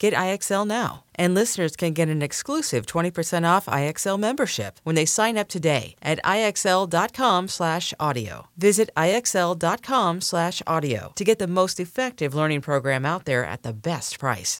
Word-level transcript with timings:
Get 0.00 0.14
IXL 0.14 0.66
now. 0.66 1.04
And 1.14 1.32
listeners 1.34 1.76
can 1.76 1.92
get 1.92 2.08
an 2.08 2.22
exclusive 2.22 2.86
20% 2.86 3.46
off 3.46 3.66
IXL 3.66 4.18
membership 4.18 4.80
when 4.82 4.96
they 4.96 5.04
sign 5.04 5.36
up 5.36 5.48
today 5.48 5.94
at 6.02 6.18
IXL.com/audio. 6.24 8.46
Visit 8.56 8.88
IXL.com/audio 8.96 11.12
to 11.14 11.24
get 11.24 11.38
the 11.38 11.46
most 11.46 11.78
effective 11.78 12.34
learning 12.34 12.62
program 12.62 13.04
out 13.04 13.26
there 13.26 13.44
at 13.44 13.62
the 13.62 13.74
best 13.74 14.18
price. 14.18 14.58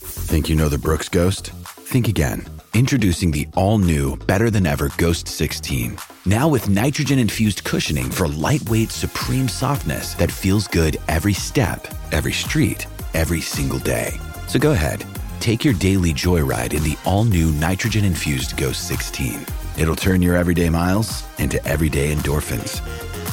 Think 0.00 0.48
you 0.48 0.56
know 0.56 0.68
the 0.68 0.78
Brooks 0.78 1.08
Ghost? 1.08 1.52
Think 1.92 2.08
again. 2.08 2.44
Introducing 2.74 3.30
the 3.30 3.46
all 3.54 3.78
new, 3.78 4.16
better 4.26 4.50
than 4.50 4.66
ever 4.66 4.90
Ghost 4.96 5.28
16. 5.28 5.96
Now 6.26 6.48
with 6.48 6.68
nitrogen 6.68 7.20
infused 7.20 7.62
cushioning 7.62 8.10
for 8.10 8.26
lightweight, 8.26 8.90
supreme 8.90 9.46
softness 9.46 10.14
that 10.14 10.32
feels 10.32 10.66
good 10.66 10.96
every 11.06 11.34
step, 11.34 11.86
every 12.10 12.32
street, 12.32 12.88
every 13.14 13.40
single 13.40 13.78
day. 13.78 14.18
So 14.52 14.58
go 14.58 14.72
ahead, 14.72 15.06
take 15.40 15.64
your 15.64 15.72
daily 15.72 16.12
joyride 16.12 16.74
in 16.74 16.82
the 16.82 16.94
all 17.06 17.24
new 17.24 17.52
nitrogen 17.52 18.04
infused 18.04 18.54
Ghost 18.58 18.86
16. 18.86 19.46
It'll 19.78 19.96
turn 19.96 20.20
your 20.20 20.36
everyday 20.36 20.68
miles 20.68 21.24
into 21.38 21.64
everyday 21.66 22.14
endorphins. 22.14 22.86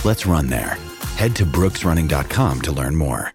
Let's 0.06 0.26
run 0.26 0.48
there. 0.48 0.78
Head 1.18 1.36
to 1.36 1.46
brooksrunning.com 1.46 2.62
to 2.62 2.72
learn 2.72 2.96
more. 2.96 3.34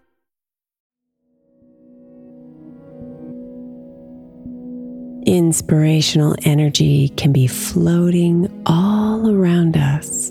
Inspirational 5.27 6.37
energy 6.47 7.11
can 7.11 7.33
be 7.33 7.47
floating 7.47 8.63
all 8.65 9.29
around 9.29 9.77
us. 9.77 10.31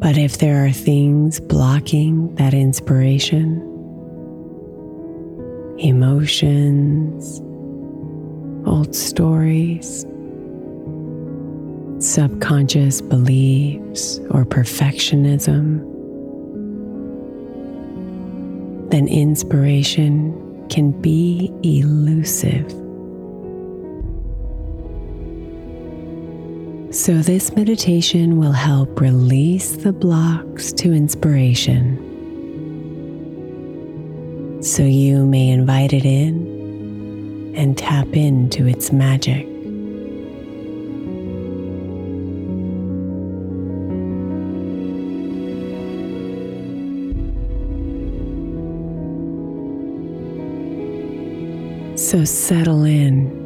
But 0.00 0.16
if 0.16 0.38
there 0.38 0.64
are 0.64 0.72
things 0.72 1.38
blocking 1.38 2.34
that 2.36 2.54
inspiration, 2.54 3.69
emotions, 5.80 7.40
old 8.66 8.94
stories, 8.94 10.04
subconscious 11.98 13.00
beliefs, 13.00 14.18
or 14.30 14.44
perfectionism, 14.44 15.80
then 18.90 19.08
inspiration 19.08 20.66
can 20.68 20.90
be 21.00 21.52
elusive. 21.62 22.70
So, 26.92 27.18
this 27.18 27.54
meditation 27.54 28.38
will 28.38 28.52
help 28.52 29.00
release 29.00 29.76
the 29.76 29.92
blocks 29.92 30.72
to 30.72 30.92
inspiration 30.92 32.09
so 34.60 34.82
you 34.82 35.24
may 35.24 35.48
invite 35.48 35.92
it 35.92 36.04
in 36.04 37.54
and 37.56 37.78
tap 37.78 38.08
into 38.14 38.66
its 38.66 38.92
magic. 38.92 39.46
So 51.98 52.24
settle 52.24 52.84
in 52.84 53.38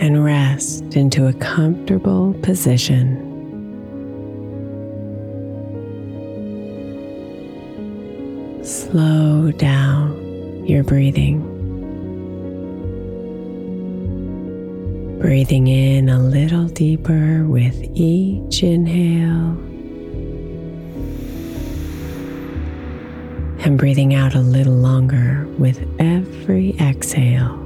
and 0.00 0.24
rest 0.24 0.96
into 0.96 1.26
a 1.26 1.32
comfortable 1.34 2.34
position. 2.42 3.31
Slow 8.92 9.50
down 9.52 10.66
your 10.66 10.84
breathing. 10.84 11.40
Breathing 15.18 15.68
in 15.68 16.10
a 16.10 16.18
little 16.18 16.66
deeper 16.66 17.46
with 17.46 17.74
each 17.94 18.62
inhale. 18.62 19.56
And 23.64 23.78
breathing 23.78 24.12
out 24.14 24.34
a 24.34 24.40
little 24.40 24.74
longer 24.76 25.46
with 25.56 25.82
every 25.98 26.76
exhale. 26.78 27.61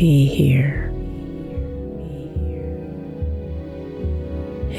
Be 0.00 0.24
here. 0.24 0.86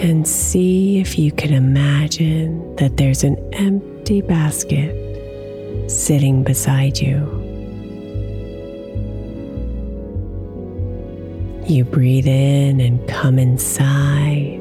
And 0.02 0.28
see 0.28 0.98
if 0.98 1.20
you 1.20 1.32
can 1.32 1.54
imagine 1.54 2.76
that 2.78 2.98
there's 2.98 3.24
an 3.24 3.38
empty 3.54 4.22
basket 4.22 4.96
sitting 5.92 6.42
beside 6.42 6.98
you. 6.98 7.20
You 11.68 11.86
breathe 11.86 12.26
in 12.26 12.80
and 12.80 13.08
come 13.08 13.38
inside, 13.38 14.60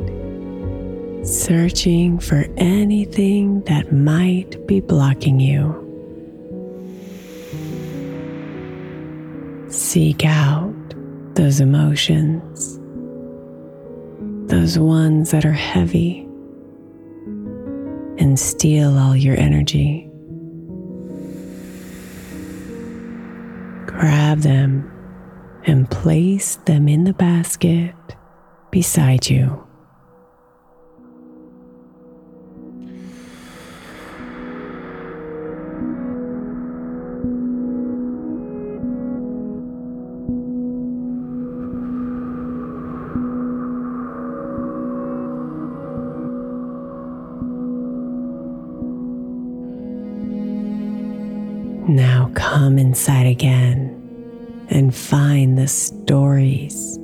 searching 1.27 2.19
for 2.19 2.45
anything 2.59 3.63
that 3.63 3.95
might 3.95 4.67
be 4.67 4.81
blocking 4.81 5.41
you. 5.41 5.90
Seek 9.93 10.25
out 10.25 10.73
those 11.35 11.59
emotions, 11.59 12.79
those 14.49 14.79
ones 14.79 15.33
that 15.33 15.45
are 15.45 15.51
heavy, 15.51 16.21
and 18.17 18.39
steal 18.39 18.97
all 18.97 19.17
your 19.17 19.37
energy. 19.37 20.09
Grab 23.87 24.39
them 24.43 24.89
and 25.65 25.91
place 25.91 26.55
them 26.67 26.87
in 26.87 27.03
the 27.03 27.15
basket 27.15 27.97
beside 28.71 29.29
you. 29.29 29.67
Come 52.61 52.79
inside 52.79 53.27
again 53.27 53.89
and 54.69 54.95
find 54.95 55.57
the 55.57 55.67
stories, 55.67 56.97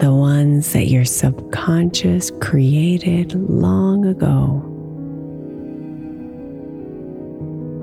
the 0.00 0.12
ones 0.12 0.72
that 0.72 0.88
your 0.88 1.04
subconscious 1.04 2.32
created 2.40 3.32
long 3.48 4.04
ago, 4.04 4.60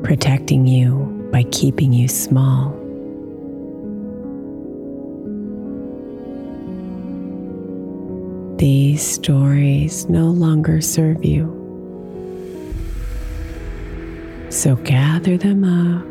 protecting 0.04 0.68
you 0.68 0.98
by 1.32 1.44
keeping 1.44 1.94
you 1.94 2.10
small. 2.10 2.72
These 8.58 9.02
stories 9.02 10.10
no 10.10 10.26
longer 10.26 10.82
serve 10.82 11.24
you. 11.24 11.61
So 14.52 14.76
gather 14.76 15.38
them 15.38 15.64
up, 15.64 16.04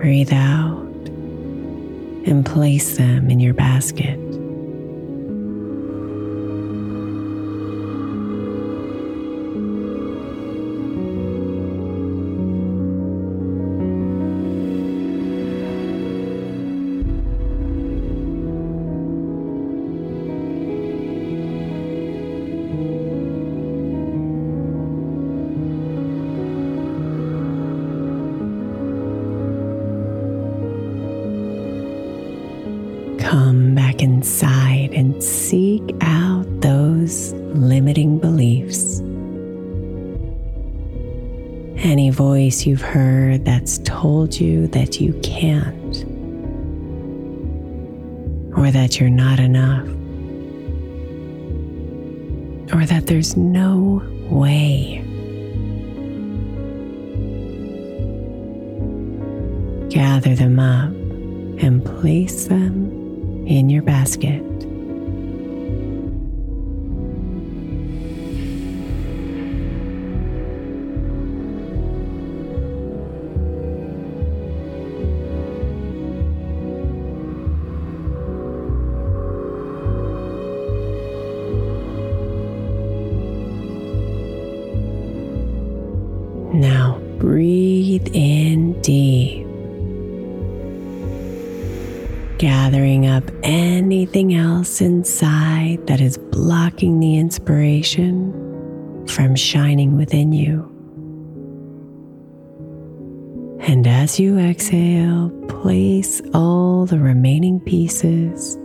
breathe 0.00 0.32
out, 0.32 0.82
and 2.26 2.44
place 2.44 2.96
them 2.96 3.30
in 3.30 3.38
your 3.38 3.54
basket. 3.54 4.18
Come 33.20 33.74
back 33.74 34.02
inside 34.02 34.90
and 34.92 35.22
seek 35.22 35.82
out 36.00 36.46
those 36.60 37.32
limiting 37.54 38.18
beliefs. 38.18 39.00
Any 41.82 42.10
voice 42.10 42.66
you've 42.66 42.80
heard 42.82 43.44
that's 43.44 43.78
told 43.84 44.40
you 44.40 44.66
that 44.68 45.00
you 45.00 45.12
can't, 45.22 46.04
or 48.56 48.70
that 48.70 48.98
you're 48.98 49.10
not 49.10 49.38
enough, 49.38 49.86
or 52.74 52.86
that 52.86 53.06
there's 53.06 53.36
no 53.36 54.02
way. 54.30 55.04
Gather 59.90 60.34
them 60.34 60.58
up 60.58 60.90
and 61.62 61.84
place 61.84 62.46
them 62.46 62.99
in 63.50 63.68
your 63.68 63.82
basket. 63.82 64.69
Else 94.60 94.82
inside 94.82 95.86
that 95.86 96.02
is 96.02 96.18
blocking 96.18 97.00
the 97.00 97.16
inspiration 97.16 98.30
from 99.06 99.34
shining 99.34 99.96
within 99.96 100.34
you. 100.34 100.66
And 103.60 103.86
as 103.86 104.20
you 104.20 104.38
exhale, 104.38 105.30
place 105.48 106.20
all 106.34 106.84
the 106.84 106.98
remaining 106.98 107.58
pieces 107.60 108.58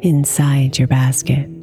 inside 0.00 0.80
your 0.80 0.88
basket. 0.88 1.53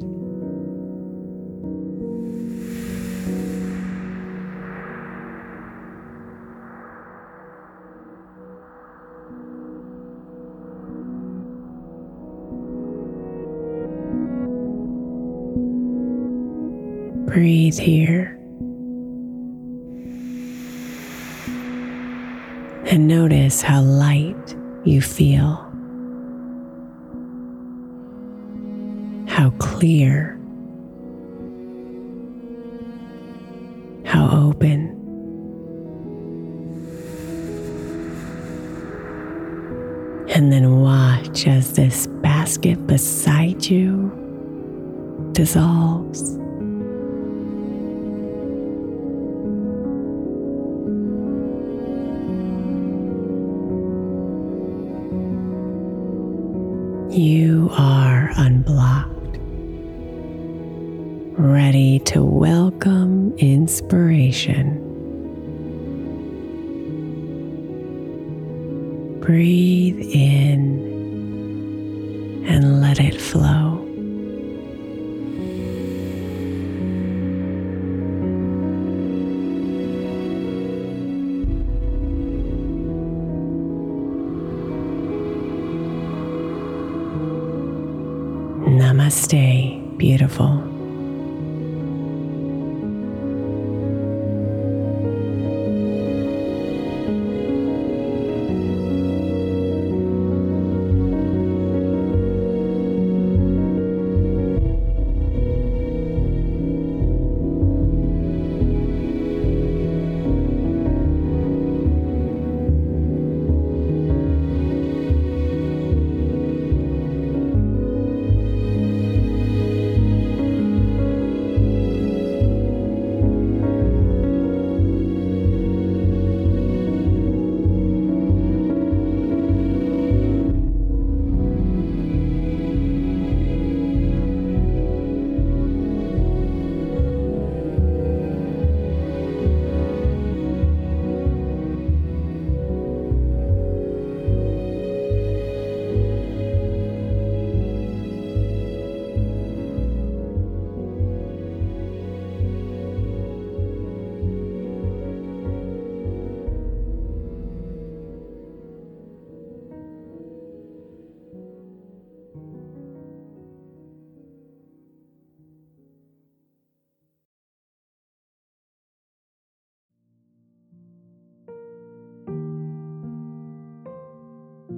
Breathe 17.32 17.78
here. 17.78 18.38
And 22.84 23.08
notice 23.08 23.62
how 23.62 23.80
light 23.80 24.54
you 24.84 25.00
feel, 25.00 25.54
how 29.28 29.48
clear, 29.58 30.38
how 34.04 34.28
open. 34.30 34.90
And 40.28 40.52
then 40.52 40.82
watch 40.82 41.46
as 41.46 41.72
this 41.72 42.08
basket 42.08 42.86
beside 42.86 43.64
you 43.64 44.12
dissolves. 45.32 46.41
You 57.12 57.68
are 57.76 58.30
unblocked, 58.36 59.36
ready 61.38 61.98
to 62.06 62.24
welcome 62.24 63.36
inspiration. 63.36 64.78
Breathe 69.20 70.00
in 70.10 70.84
and 72.48 72.80
let 72.80 72.98
it 72.98 73.20
flow. 73.20 73.81
Namaste, 88.92 89.96
beautiful. 89.96 90.71